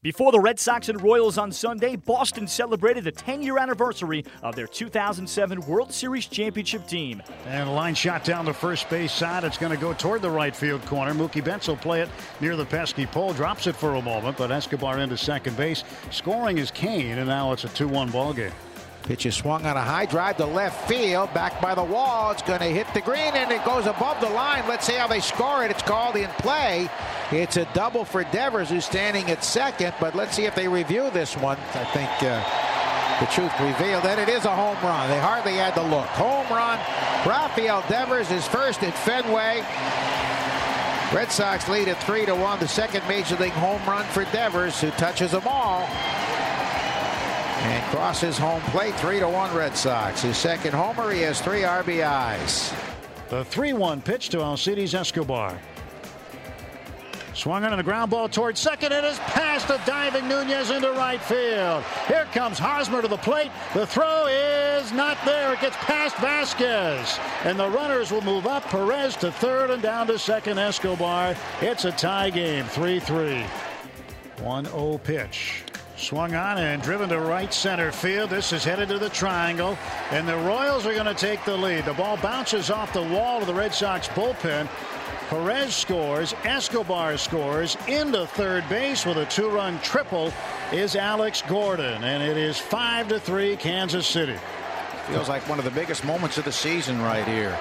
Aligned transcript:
Before 0.00 0.30
the 0.30 0.38
Red 0.38 0.60
Sox 0.60 0.88
and 0.88 1.02
Royals 1.02 1.38
on 1.38 1.50
Sunday, 1.50 1.96
Boston 1.96 2.46
celebrated 2.46 3.02
the 3.02 3.10
10 3.10 3.42
year 3.42 3.58
anniversary 3.58 4.24
of 4.44 4.54
their 4.54 4.68
2007 4.68 5.60
World 5.62 5.92
Series 5.92 6.26
championship 6.26 6.86
team. 6.86 7.20
And 7.46 7.68
a 7.68 7.72
line 7.72 7.96
shot 7.96 8.22
down 8.22 8.44
the 8.44 8.54
first 8.54 8.88
base 8.88 9.10
side. 9.10 9.42
It's 9.42 9.58
going 9.58 9.72
to 9.72 9.76
go 9.76 9.92
toward 9.94 10.22
the 10.22 10.30
right 10.30 10.54
field 10.54 10.86
corner. 10.86 11.12
Mookie 11.14 11.44
Betts 11.44 11.66
will 11.66 11.76
play 11.76 12.00
it 12.00 12.08
near 12.40 12.54
the 12.54 12.64
pesky 12.64 13.06
pole, 13.06 13.32
drops 13.32 13.66
it 13.66 13.74
for 13.74 13.96
a 13.96 14.02
moment, 14.02 14.36
but 14.36 14.52
Escobar 14.52 15.00
into 15.00 15.16
second 15.16 15.56
base. 15.56 15.82
Scoring 16.12 16.58
is 16.58 16.70
Cain, 16.70 17.18
and 17.18 17.26
now 17.26 17.50
it's 17.50 17.64
a 17.64 17.68
2 17.70 17.88
1 17.88 18.12
ball 18.12 18.32
game. 18.32 18.52
Pitch 19.02 19.26
is 19.26 19.34
swung 19.34 19.66
on 19.66 19.76
a 19.76 19.82
high 19.82 20.06
drive 20.06 20.36
to 20.36 20.46
left 20.46 20.88
field, 20.88 21.34
back 21.34 21.60
by 21.60 21.74
the 21.74 21.82
wall. 21.82 22.30
It's 22.30 22.42
going 22.42 22.60
to 22.60 22.66
hit 22.66 22.86
the 22.94 23.00
green, 23.00 23.34
and 23.34 23.50
it 23.50 23.64
goes 23.64 23.86
above 23.86 24.20
the 24.20 24.30
line. 24.30 24.62
Let's 24.68 24.86
see 24.86 24.94
how 24.94 25.08
they 25.08 25.18
score 25.18 25.64
it. 25.64 25.72
It's 25.72 25.82
called 25.82 26.14
in 26.14 26.28
play. 26.38 26.88
It's 27.30 27.58
a 27.58 27.66
double 27.74 28.06
for 28.06 28.24
Devers, 28.24 28.70
who's 28.70 28.86
standing 28.86 29.30
at 29.30 29.44
second, 29.44 29.92
but 30.00 30.14
let's 30.14 30.34
see 30.34 30.46
if 30.46 30.54
they 30.54 30.66
review 30.66 31.10
this 31.10 31.36
one. 31.36 31.58
I 31.74 31.84
think 31.84 32.08
uh, 32.22 32.42
the 33.20 33.26
truth 33.26 33.52
prevailed, 33.52 34.06
and 34.06 34.18
it 34.18 34.30
is 34.30 34.46
a 34.46 34.54
home 34.54 34.78
run. 34.82 35.10
They 35.10 35.20
hardly 35.20 35.52
had 35.52 35.74
to 35.74 35.82
look. 35.82 36.06
Home 36.16 36.46
run. 36.48 36.78
Rafael 37.26 37.84
Devers 37.86 38.30
is 38.30 38.46
first 38.46 38.82
at 38.82 38.94
Fenway. 38.94 39.62
Red 41.14 41.30
Sox 41.30 41.68
lead 41.68 41.88
at 41.88 42.02
3 42.04 42.24
to 42.26 42.34
1. 42.34 42.60
The 42.60 42.68
second 42.68 43.06
major 43.06 43.36
league 43.36 43.52
home 43.52 43.84
run 43.86 44.06
for 44.06 44.24
Devers, 44.32 44.80
who 44.80 44.90
touches 44.92 45.32
them 45.32 45.46
all. 45.46 45.82
And 47.60 47.84
crosses 47.90 48.38
home 48.38 48.62
plate, 48.70 48.94
3 48.94 49.18
to 49.18 49.28
1 49.28 49.54
Red 49.54 49.76
Sox. 49.76 50.22
His 50.22 50.38
second 50.38 50.72
homer, 50.72 51.10
he 51.10 51.20
has 51.22 51.42
three 51.42 51.60
RBIs. 51.60 52.74
The 53.28 53.44
3 53.44 53.74
1 53.74 54.00
pitch 54.00 54.30
to 54.30 54.38
Alcides 54.38 54.94
Escobar. 54.94 55.58
Swung 57.38 57.62
on 57.62 57.78
a 57.78 57.84
ground 57.84 58.10
ball 58.10 58.28
towards 58.28 58.58
second. 58.58 58.90
It 58.90 59.04
is 59.04 59.16
past 59.20 59.70
a 59.70 59.80
diving 59.86 60.26
Nunez 60.26 60.72
into 60.72 60.90
right 60.90 61.22
field. 61.22 61.84
Here 62.08 62.26
comes 62.32 62.58
Hosmer 62.58 63.00
to 63.00 63.06
the 63.06 63.16
plate. 63.16 63.52
The 63.74 63.86
throw 63.86 64.26
is 64.26 64.90
not 64.90 65.16
there. 65.24 65.52
It 65.52 65.60
gets 65.60 65.76
past 65.76 66.16
Vazquez. 66.16 67.16
And 67.44 67.56
the 67.56 67.68
runners 67.70 68.10
will 68.10 68.22
move 68.22 68.48
up. 68.48 68.64
Perez 68.64 69.14
to 69.18 69.30
third 69.30 69.70
and 69.70 69.80
down 69.80 70.08
to 70.08 70.18
second 70.18 70.58
Escobar. 70.58 71.36
It's 71.60 71.84
a 71.84 71.92
tie 71.92 72.30
game, 72.30 72.64
3 72.64 72.98
3. 72.98 73.44
1 74.42 74.64
0 74.64 74.98
pitch. 75.04 75.62
Swung 75.96 76.34
on 76.34 76.58
and 76.58 76.82
driven 76.82 77.08
to 77.08 77.20
right 77.20 77.54
center 77.54 77.92
field. 77.92 78.30
This 78.30 78.52
is 78.52 78.64
headed 78.64 78.88
to 78.88 78.98
the 78.98 79.10
triangle. 79.10 79.78
And 80.10 80.26
the 80.26 80.36
Royals 80.38 80.86
are 80.86 80.94
going 80.94 81.06
to 81.06 81.14
take 81.14 81.44
the 81.44 81.56
lead. 81.56 81.84
The 81.84 81.94
ball 81.94 82.16
bounces 82.16 82.68
off 82.68 82.92
the 82.92 83.02
wall 83.02 83.40
of 83.40 83.46
the 83.46 83.54
Red 83.54 83.72
Sox 83.72 84.08
bullpen. 84.08 84.68
Perez 85.28 85.74
scores. 85.74 86.34
Escobar 86.44 87.18
scores. 87.18 87.76
Into 87.86 88.26
third 88.26 88.66
base 88.70 89.04
with 89.04 89.18
a 89.18 89.26
two 89.26 89.50
run 89.50 89.78
triple 89.80 90.32
is 90.72 90.96
Alex 90.96 91.42
Gordon. 91.46 92.02
And 92.02 92.22
it 92.22 92.38
is 92.38 92.58
5 92.58 93.08
to 93.08 93.20
3 93.20 93.56
Kansas 93.56 94.06
City. 94.06 94.36
Feels 95.08 95.28
like 95.28 95.46
one 95.46 95.58
of 95.58 95.66
the 95.66 95.70
biggest 95.70 96.04
moments 96.04 96.38
of 96.38 96.44
the 96.44 96.52
season 96.52 97.00
right 97.02 97.26
here. 97.26 97.52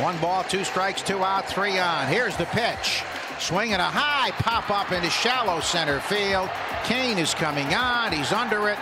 One 0.00 0.18
ball, 0.18 0.44
two 0.44 0.64
strikes, 0.64 1.02
two 1.02 1.22
out, 1.24 1.46
three 1.46 1.78
on. 1.78 2.06
Here's 2.08 2.36
the 2.36 2.46
pitch. 2.46 3.02
Swinging 3.38 3.74
a 3.74 3.82
high 3.82 4.30
pop 4.32 4.70
up 4.70 4.92
into 4.92 5.10
shallow 5.10 5.60
center 5.60 6.00
field. 6.00 6.48
Cain 6.84 7.18
is 7.18 7.34
coming 7.34 7.74
on. 7.74 8.12
He's 8.12 8.32
under 8.32 8.68
it. 8.68 8.78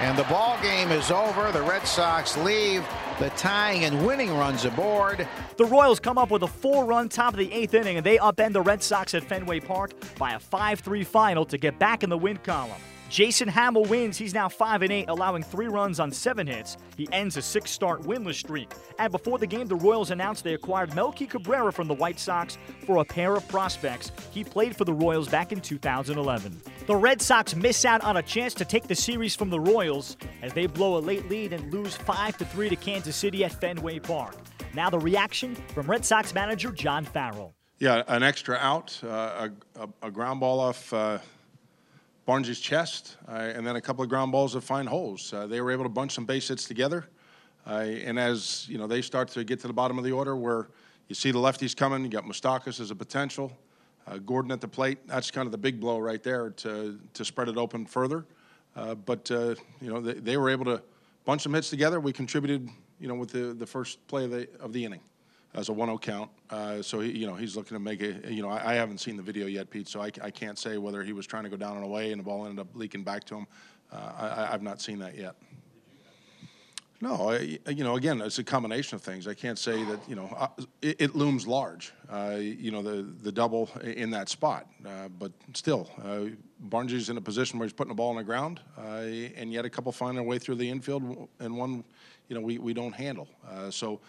And 0.00 0.18
the 0.18 0.24
ball 0.24 0.58
game 0.60 0.90
is 0.90 1.10
over. 1.10 1.52
The 1.52 1.62
Red 1.62 1.86
Sox 1.86 2.36
leave 2.36 2.84
the 3.20 3.30
tying 3.30 3.84
and 3.84 4.04
winning 4.04 4.30
runs 4.36 4.64
aboard. 4.64 5.28
The 5.56 5.64
Royals 5.64 6.00
come 6.00 6.18
up 6.18 6.30
with 6.32 6.42
a 6.42 6.48
four 6.48 6.84
run 6.84 7.08
top 7.08 7.34
of 7.34 7.38
the 7.38 7.52
eighth 7.52 7.74
inning, 7.74 7.96
and 7.96 8.04
they 8.04 8.18
upend 8.18 8.54
the 8.54 8.60
Red 8.60 8.82
Sox 8.82 9.14
at 9.14 9.22
Fenway 9.22 9.60
Park 9.60 9.92
by 10.18 10.32
a 10.32 10.38
5 10.38 10.80
3 10.80 11.04
final 11.04 11.44
to 11.44 11.56
get 11.56 11.78
back 11.78 12.02
in 12.02 12.10
the 12.10 12.18
win 12.18 12.38
column. 12.38 12.80
Jason 13.10 13.48
Hammel 13.48 13.88
wins. 13.88 14.16
He's 14.16 14.34
now 14.34 14.48
5 14.48 14.82
and 14.82 14.92
8, 14.92 15.08
allowing 15.08 15.42
three 15.42 15.68
runs 15.68 16.00
on 16.00 16.10
seven 16.10 16.46
hits. 16.46 16.76
He 16.96 17.08
ends 17.12 17.36
a 17.36 17.42
six 17.42 17.70
start 17.70 18.02
winless 18.02 18.34
streak. 18.34 18.70
And 18.98 19.12
before 19.12 19.38
the 19.38 19.46
game, 19.46 19.66
the 19.66 19.76
Royals 19.76 20.10
announced 20.10 20.44
they 20.44 20.54
acquired 20.54 20.94
Melky 20.94 21.26
Cabrera 21.26 21.72
from 21.72 21.88
the 21.88 21.94
White 21.94 22.18
Sox 22.18 22.58
for 22.86 22.98
a 22.98 23.04
pair 23.04 23.34
of 23.34 23.46
prospects. 23.48 24.10
He 24.30 24.42
played 24.44 24.76
for 24.76 24.84
the 24.84 24.92
Royals 24.92 25.28
back 25.28 25.52
in 25.52 25.60
2011. 25.60 26.60
The 26.86 26.96
Red 26.96 27.20
Sox 27.20 27.54
miss 27.54 27.84
out 27.84 28.02
on 28.02 28.16
a 28.16 28.22
chance 28.22 28.54
to 28.54 28.64
take 28.64 28.88
the 28.88 28.94
series 28.94 29.36
from 29.36 29.50
the 29.50 29.60
Royals 29.60 30.16
as 30.42 30.52
they 30.52 30.66
blow 30.66 30.96
a 30.96 31.00
late 31.00 31.28
lead 31.28 31.52
and 31.52 31.72
lose 31.72 31.96
5 31.96 32.36
3 32.36 32.68
to 32.68 32.76
Kansas 32.76 33.16
City 33.16 33.44
at 33.44 33.52
Fenway 33.52 33.98
Park. 34.00 34.36
Now, 34.74 34.90
the 34.90 34.98
reaction 34.98 35.54
from 35.54 35.86
Red 35.86 36.04
Sox 36.04 36.34
manager 36.34 36.72
John 36.72 37.04
Farrell. 37.04 37.54
Yeah, 37.78 38.02
an 38.08 38.22
extra 38.22 38.56
out, 38.56 38.98
uh, 39.04 39.48
a, 39.76 39.88
a, 40.02 40.10
ground 40.10 40.40
ball 40.40 40.60
off. 40.60 40.92
Uh 40.92 41.18
Barnes' 42.26 42.58
chest, 42.58 43.16
uh, 43.28 43.32
and 43.32 43.66
then 43.66 43.76
a 43.76 43.80
couple 43.80 44.02
of 44.02 44.08
ground 44.08 44.32
balls 44.32 44.54
that 44.54 44.62
find 44.62 44.88
holes. 44.88 45.32
Uh, 45.32 45.46
they 45.46 45.60
were 45.60 45.70
able 45.70 45.84
to 45.84 45.90
bunch 45.90 46.12
some 46.12 46.24
base 46.24 46.48
hits 46.48 46.64
together, 46.64 47.06
uh, 47.66 47.80
and 47.80 48.18
as 48.18 48.66
you 48.68 48.78
know, 48.78 48.86
they 48.86 49.02
start 49.02 49.28
to 49.28 49.44
get 49.44 49.60
to 49.60 49.66
the 49.66 49.72
bottom 49.72 49.98
of 49.98 50.04
the 50.04 50.12
order 50.12 50.34
where 50.34 50.68
you 51.08 51.14
see 51.14 51.30
the 51.30 51.38
lefties 51.38 51.76
coming. 51.76 52.02
You 52.02 52.08
got 52.08 52.24
Moustakas 52.24 52.80
as 52.80 52.90
a 52.90 52.94
potential, 52.94 53.52
uh, 54.06 54.18
Gordon 54.18 54.52
at 54.52 54.60
the 54.60 54.68
plate. 54.68 55.06
That's 55.06 55.30
kind 55.30 55.46
of 55.46 55.52
the 55.52 55.58
big 55.58 55.80
blow 55.80 55.98
right 55.98 56.22
there 56.22 56.50
to 56.50 56.98
to 57.12 57.24
spread 57.24 57.48
it 57.48 57.58
open 57.58 57.84
further. 57.84 58.24
Uh, 58.74 58.94
but 58.94 59.30
uh, 59.30 59.54
you 59.80 59.92
know, 59.92 60.00
they, 60.00 60.14
they, 60.14 60.36
were 60.36 60.50
able 60.50 60.64
to 60.64 60.82
bunch 61.24 61.42
some 61.42 61.54
hits 61.54 61.70
together. 61.70 62.00
We 62.00 62.12
contributed, 62.12 62.68
you 62.98 63.06
know, 63.06 63.14
with 63.14 63.30
the 63.30 63.52
the 63.52 63.66
first 63.66 64.04
play 64.08 64.24
of 64.24 64.30
the 64.30 64.48
of 64.60 64.72
the 64.72 64.84
inning 64.84 65.00
as 65.54 65.68
a 65.68 65.72
1-0 65.72 66.00
count. 66.00 66.30
Uh, 66.50 66.82
so 66.82 67.00
he, 67.00 67.10
you 67.12 67.26
know 67.26 67.34
he's 67.34 67.56
looking 67.56 67.74
to 67.74 67.80
make 67.80 68.00
it. 68.00 68.28
You 68.28 68.42
know 68.42 68.50
I, 68.50 68.72
I, 68.72 68.74
haven't 68.74 68.98
seen 68.98 69.16
the 69.16 69.22
video 69.22 69.46
yet, 69.46 69.70
Pete. 69.70 69.88
So 69.88 70.00
I, 70.00 70.10
I, 70.22 70.30
can't 70.30 70.58
say 70.58 70.78
whether 70.78 71.02
he 71.02 71.12
was 71.12 71.26
trying 71.26 71.44
to 71.44 71.50
go 71.50 71.56
down 71.56 71.76
and 71.76 71.84
away 71.84 72.12
and 72.12 72.20
the 72.20 72.24
ball 72.24 72.44
ended 72.44 72.60
up 72.60 72.68
leaking 72.74 73.04
back 73.04 73.24
to 73.24 73.36
him. 73.36 73.46
Uh, 73.92 74.46
I, 74.48 74.50
have 74.50 74.62
not 74.62 74.80
seen 74.80 74.98
that 74.98 75.16
yet. 75.16 75.36
No, 77.00 77.30
I, 77.30 77.58
you 77.68 77.84
know, 77.84 77.96
again, 77.96 78.20
it's 78.20 78.38
a 78.38 78.44
combination 78.44 78.94
of 78.96 79.02
things. 79.02 79.28
I 79.28 79.34
can't 79.34 79.58
say 79.58 79.84
that 79.84 80.08
you 80.08 80.16
know 80.16 80.34
uh, 80.36 80.48
it, 80.80 80.96
it, 81.00 81.14
looms 81.14 81.46
large. 81.46 81.92
Uh, 82.10 82.36
you 82.40 82.70
know, 82.70 82.82
the 82.82 83.02
the 83.22 83.30
double 83.30 83.68
in 83.82 84.10
that 84.10 84.28
spot, 84.28 84.66
uh, 84.86 85.08
but 85.08 85.32
still, 85.52 85.90
uh, 86.02 86.34
Barnes 86.60 86.92
is 86.92 87.10
in 87.10 87.16
a 87.16 87.20
position 87.20 87.58
where 87.58 87.66
he's 87.66 87.74
putting 87.74 87.90
the 87.90 87.94
ball 87.94 88.10
on 88.10 88.16
the 88.16 88.24
ground, 88.24 88.60
and 88.78 89.52
yet 89.52 89.64
a 89.64 89.70
couple 89.70 89.92
find 89.92 90.16
their 90.16 90.24
way 90.24 90.38
through 90.38 90.54
the 90.54 90.68
infield, 90.68 91.28
and 91.40 91.56
one 91.56 91.84
you 92.28 92.34
know, 92.34 92.40
we, 92.40 92.58
we 92.58 92.72
don't 92.74 92.94
handle. 92.94 93.28
Uh, 93.48 93.70
so 93.70 94.00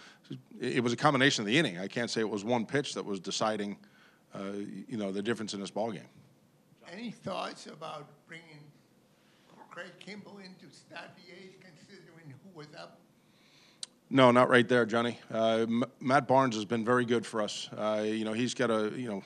it 0.60 0.82
was 0.84 0.94
a 0.94 0.98
combination 0.98 1.42
of 1.42 1.48
the 1.48 1.58
inning. 1.58 1.80
I 1.80 1.88
can't 1.88 2.10
say 2.10 2.22
it 2.22 2.30
was 2.30 2.44
one 2.44 2.66
pitch 2.66 2.94
that 2.94 3.06
was 3.06 3.20
deciding, 3.20 3.78
uh, 4.34 4.54
you 4.88 4.98
know, 4.98 5.12
the 5.12 5.22
difference 5.22 5.54
in 5.54 5.60
this 5.60 5.72
ball 5.72 5.92
game. 5.92 6.08
Any 6.92 7.12
thoughts 7.12 7.68
about 7.68 8.08
bringing 8.28 8.60
Craig 9.70 9.92
Kimbrel 10.00 10.40
in 10.40 10.56
to 10.66 10.74
start 10.74 11.10
the 11.18 11.34
eighth, 11.34 11.60
considering 11.60 12.34
who 12.44 12.58
was 12.58 12.68
up? 12.80 13.00
No, 14.10 14.32
not 14.32 14.50
right 14.50 14.68
there, 14.68 14.86
Johnny. 14.86 15.20
Uh, 15.34 15.66
M- 15.68 15.84
Matt 16.00 16.28
Barnes 16.28 16.56
has 16.56 16.64
been 16.64 16.86
very 16.86 17.04
good 17.04 17.26
for 17.26 17.42
us. 17.42 17.70
Uh, 17.76 18.04
you 18.06 18.24
know, 18.24 18.32
he's 18.32 18.54
got 18.54 18.70
a, 18.70 18.94
you 18.96 19.10
know, 19.10 19.24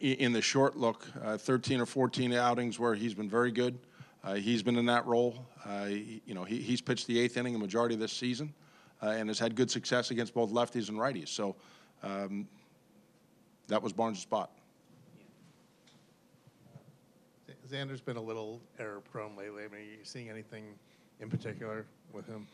in 0.00 0.32
the 0.32 0.42
short 0.42 0.76
look, 0.76 1.06
uh, 1.22 1.36
13 1.36 1.80
or 1.80 1.86
14 1.86 2.32
outings 2.32 2.80
where 2.80 2.94
he's 2.94 3.14
been 3.14 3.30
very 3.30 3.52
good. 3.52 3.78
Uh, 4.24 4.34
he's 4.34 4.62
been 4.62 4.76
in 4.76 4.86
that 4.86 5.04
role. 5.06 5.46
Uh, 5.64 5.86
he, 5.86 6.22
you 6.26 6.34
know, 6.34 6.44
he, 6.44 6.58
he's 6.58 6.80
pitched 6.80 7.06
the 7.06 7.18
eighth 7.18 7.36
inning 7.36 7.54
a 7.54 7.58
majority 7.58 7.94
of 7.94 8.00
this 8.00 8.12
season, 8.12 8.54
uh, 9.02 9.08
and 9.08 9.28
has 9.28 9.38
had 9.38 9.56
good 9.56 9.70
success 9.70 10.10
against 10.10 10.32
both 10.32 10.50
lefties 10.50 10.88
and 10.88 10.98
righties. 10.98 11.28
So 11.28 11.56
um, 12.02 12.46
that 13.68 13.82
was 13.82 13.92
Barnes' 13.92 14.20
spot. 14.20 14.50
Xander's 17.68 18.00
been 18.00 18.18
a 18.18 18.22
little 18.22 18.60
error 18.78 19.00
prone 19.00 19.34
lately. 19.36 19.64
I 19.64 19.68
mean, 19.68 19.80
are 19.80 19.84
you 19.84 19.98
seeing 20.02 20.28
anything 20.28 20.64
in 21.20 21.30
particular 21.30 21.86
with 22.12 22.26
him? 22.26 22.46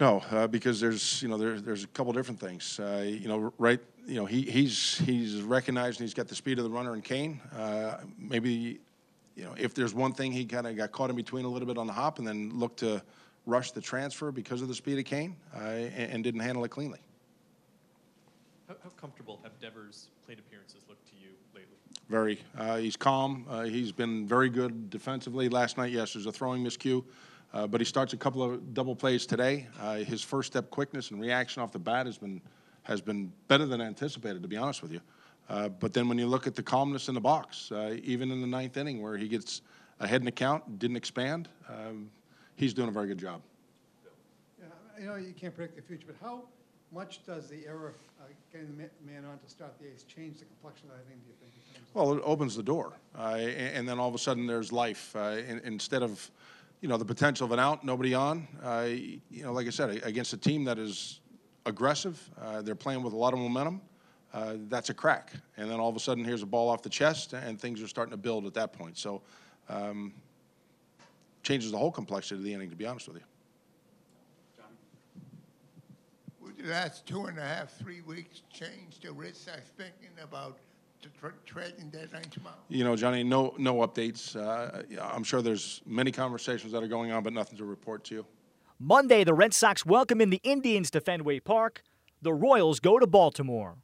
No, 0.00 0.22
uh, 0.30 0.46
because 0.46 0.80
there's 0.80 1.22
you 1.22 1.28
know 1.28 1.38
there, 1.38 1.60
there's 1.60 1.84
a 1.84 1.88
couple 1.88 2.12
different 2.12 2.40
things. 2.40 2.78
Uh, 2.78 3.04
you 3.06 3.28
know, 3.28 3.52
right? 3.58 3.80
You 4.06 4.16
know, 4.16 4.26
he, 4.26 4.42
he's 4.42 4.98
he's 4.98 5.40
recognized 5.40 6.00
and 6.00 6.06
he's 6.06 6.14
got 6.14 6.28
the 6.28 6.34
speed 6.34 6.58
of 6.58 6.64
the 6.64 6.70
runner 6.70 6.94
in 6.94 7.00
Cain. 7.00 7.40
Uh, 7.56 7.98
maybe 8.18 8.80
you 9.36 9.44
know, 9.44 9.54
if 9.56 9.74
there's 9.74 9.94
one 9.94 10.12
thing 10.12 10.32
he 10.32 10.46
kind 10.46 10.66
of 10.66 10.76
got 10.76 10.90
caught 10.92 11.10
in 11.10 11.16
between 11.16 11.44
a 11.44 11.48
little 11.48 11.68
bit 11.68 11.78
on 11.78 11.86
the 11.86 11.92
hop 11.92 12.18
and 12.18 12.26
then 12.26 12.50
looked 12.58 12.78
to 12.78 13.02
rush 13.44 13.70
the 13.70 13.80
transfer 13.80 14.32
because 14.32 14.62
of 14.62 14.68
the 14.68 14.74
speed 14.74 14.98
of 14.98 15.04
Cain 15.04 15.36
uh, 15.54 15.60
and, 15.60 16.12
and, 16.12 16.24
didn't 16.24 16.40
handle 16.40 16.64
it 16.64 16.70
cleanly. 16.70 16.98
How, 18.66 18.74
how, 18.82 18.90
comfortable 18.90 19.38
have 19.44 19.52
Devers' 19.60 20.08
plate 20.24 20.38
appearances 20.40 20.82
looked 20.88 21.06
to 21.08 21.14
you 21.16 21.28
lately? 21.54 21.76
Very. 22.08 22.40
Uh, 22.58 22.78
he's 22.78 22.96
calm. 22.96 23.46
Uh, 23.48 23.62
he's 23.64 23.92
been 23.92 24.26
very 24.26 24.48
good 24.48 24.90
defensively. 24.90 25.48
Last 25.48 25.76
night, 25.76 25.92
yes, 25.92 26.14
there's 26.14 26.26
a 26.26 26.32
throwing 26.32 26.64
miscue. 26.64 27.04
Uh, 27.52 27.66
but 27.66 27.80
he 27.80 27.84
starts 27.84 28.12
a 28.12 28.16
couple 28.16 28.42
of 28.42 28.74
double 28.74 28.96
plays 28.96 29.24
today. 29.24 29.68
Uh, 29.80 29.96
his 29.96 30.22
first 30.22 30.52
step 30.52 30.68
quickness 30.70 31.10
and 31.10 31.20
reaction 31.20 31.62
off 31.62 31.72
the 31.72 31.78
bat 31.78 32.06
has 32.06 32.18
been 32.18 32.40
has 32.82 33.00
been 33.00 33.32
better 33.48 33.66
than 33.66 33.80
anticipated, 33.80 34.42
to 34.42 34.48
be 34.48 34.56
honest 34.56 34.80
with 34.80 34.92
you. 34.92 35.00
Uh, 35.48 35.68
but 35.68 35.92
then 35.92 36.08
when 36.08 36.18
you 36.18 36.26
look 36.26 36.46
at 36.46 36.54
the 36.54 36.62
calmness 36.62 37.08
in 37.08 37.14
the 37.14 37.20
box, 37.20 37.70
uh, 37.70 37.96
even 38.02 38.30
in 38.30 38.40
the 38.40 38.46
ninth 38.46 38.76
inning 38.76 39.00
where 39.00 39.16
he 39.16 39.28
gets 39.28 39.62
ahead 40.00 40.20
in 40.20 40.24
the 40.24 40.32
count, 40.32 40.78
didn't 40.78 40.96
expand, 40.96 41.48
um, 41.68 42.10
he's 42.56 42.74
doing 42.74 42.88
a 42.88 42.92
very 42.92 43.06
good 43.06 43.18
job. 43.18 43.40
Yeah, 44.58 44.66
you 45.00 45.06
know 45.06 45.16
you 45.16 45.32
can't 45.32 45.54
predict 45.54 45.76
the 45.76 45.82
future, 45.82 46.06
but 46.06 46.16
how 46.20 46.42
much 46.92 47.24
does 47.24 47.48
the 47.48 47.66
error 47.66 47.94
uh, 48.20 48.24
getting 48.52 48.68
the 48.68 48.88
man 49.10 49.24
on 49.24 49.38
to 49.38 49.48
start 49.48 49.72
the 49.80 49.86
ace 49.86 50.02
change 50.04 50.38
the 50.38 50.44
complexion 50.46 50.88
of 50.90 50.96
that 50.96 51.04
inning? 51.06 51.20
Do 51.24 51.30
you 51.30 51.34
think? 51.40 51.52
Well, 51.94 52.12
it 52.12 52.22
opens 52.24 52.56
the 52.56 52.62
door, 52.62 52.92
uh, 53.16 53.36
and, 53.38 53.76
and 53.76 53.88
then 53.88 53.98
all 53.98 54.08
of 54.08 54.14
a 54.14 54.18
sudden 54.18 54.46
there's 54.46 54.72
life. 54.72 55.14
Uh, 55.16 55.38
in, 55.48 55.60
instead 55.64 56.02
of, 56.02 56.30
you 56.80 56.88
know, 56.88 56.96
the 56.96 57.04
potential 57.04 57.46
of 57.46 57.52
an 57.52 57.58
out, 57.58 57.84
nobody 57.84 58.14
on. 58.14 58.46
Uh, 58.62 58.88
you 58.88 59.42
know, 59.42 59.52
like 59.52 59.66
I 59.66 59.70
said, 59.70 60.02
against 60.04 60.32
a 60.32 60.36
team 60.36 60.64
that 60.64 60.78
is 60.78 61.20
aggressive, 61.64 62.30
uh, 62.40 62.62
they're 62.62 62.74
playing 62.74 63.02
with 63.02 63.12
a 63.12 63.16
lot 63.16 63.32
of 63.32 63.38
momentum. 63.38 63.80
Uh, 64.36 64.56
that's 64.68 64.90
a 64.90 64.94
crack, 64.94 65.32
and 65.56 65.70
then 65.70 65.80
all 65.80 65.88
of 65.88 65.96
a 65.96 66.00
sudden 66.00 66.22
here's 66.22 66.42
a 66.42 66.46
ball 66.46 66.68
off 66.68 66.82
the 66.82 66.90
chest, 66.90 67.32
and 67.32 67.58
things 67.58 67.82
are 67.82 67.88
starting 67.88 68.10
to 68.10 68.18
build 68.18 68.44
at 68.44 68.52
that 68.52 68.70
point. 68.70 68.98
So, 68.98 69.22
um, 69.70 70.12
changes 71.42 71.70
the 71.70 71.78
whole 71.78 71.90
complexity 71.90 72.34
of 72.34 72.42
the 72.44 72.52
inning. 72.52 72.68
To 72.68 72.76
be 72.76 72.86
honest 72.86 73.08
with 73.08 73.16
you. 73.16 73.22
Would 76.42 76.58
the 76.58 76.68
last 76.68 77.06
two 77.06 77.24
and 77.24 77.38
a 77.38 77.42
half, 77.42 77.78
three 77.78 78.02
weeks 78.02 78.42
change 78.52 79.00
the 79.00 79.10
Red 79.10 79.34
Sox 79.34 79.62
thinking 79.78 80.10
about 80.22 80.58
the 81.02 81.08
tra- 81.18 81.32
trading 81.46 81.88
deadline 81.88 82.24
tomorrow? 82.24 82.56
You 82.68 82.84
know, 82.84 82.94
Johnny, 82.94 83.24
no 83.24 83.54
no 83.56 83.76
updates. 83.76 84.36
Uh, 84.36 84.82
I'm 85.00 85.24
sure 85.24 85.40
there's 85.40 85.80
many 85.86 86.12
conversations 86.12 86.72
that 86.72 86.82
are 86.82 86.88
going 86.88 87.10
on, 87.10 87.22
but 87.22 87.32
nothing 87.32 87.56
to 87.56 87.64
report 87.64 88.04
to 88.04 88.16
you. 88.16 88.26
Monday, 88.78 89.24
the 89.24 89.32
Red 89.32 89.54
Sox 89.54 89.86
welcome 89.86 90.20
in 90.20 90.28
the 90.28 90.42
Indians 90.44 90.90
to 90.90 91.00
Fenway 91.00 91.40
Park. 91.40 91.82
The 92.20 92.34
Royals 92.34 92.80
go 92.80 92.98
to 92.98 93.06
Baltimore. 93.06 93.76